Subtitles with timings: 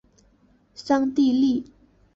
[0.73, 1.63] 桑蒂利。